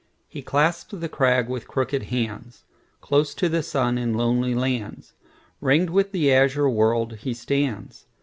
[0.27, 2.63] He clasps the crag with hooked hands;
[3.01, 5.13] Close to the sun in lonely lands,
[5.59, 8.07] Ring'd with the azure world, he stands.